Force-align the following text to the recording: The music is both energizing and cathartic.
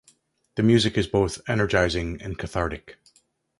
The 0.55 0.63
music 0.63 0.97
is 0.97 1.05
both 1.05 1.47
energizing 1.47 2.23
and 2.23 2.35
cathartic. 2.35 2.95